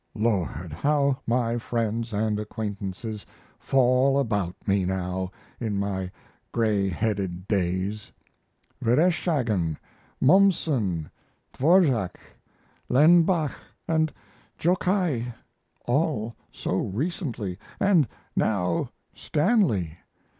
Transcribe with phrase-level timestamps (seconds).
[0.15, 0.73] Lord!
[0.73, 3.23] how my friends & acquaintances
[3.59, 6.09] fall about me now in my
[6.51, 8.11] gray headed days!
[8.83, 9.77] Vereshchagin,
[10.19, 11.11] Mommsen,
[11.53, 12.17] Dvorak,
[12.89, 13.53] Lenbach,
[13.89, 13.89] &
[14.57, 15.35] Jokai,
[15.85, 17.59] all so recently,
[17.95, 19.99] & now Stanley.